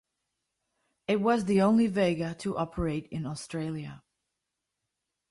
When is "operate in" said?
2.57-3.27